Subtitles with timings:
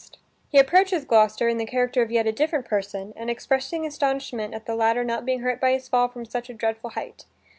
[0.49, 4.65] He approaches Gloucester, in the character of yet a different person, and expressing astonishment at
[4.65, 7.25] the latter not being hurt by his fall from such a dreadful height.